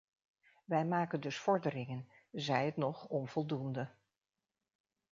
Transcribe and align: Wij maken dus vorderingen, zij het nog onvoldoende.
Wij 0.65 0.85
maken 0.85 1.21
dus 1.21 1.37
vorderingen, 1.37 2.09
zij 2.31 2.65
het 2.65 2.77
nog 2.77 3.05
onvoldoende. 3.07 3.89